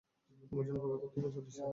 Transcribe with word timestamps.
আমার 0.51 0.63
জন্য 0.67 0.79
অপেক্ষা 0.87 1.19
করতে 1.23 1.39
বলেছিলাম। 1.39 1.69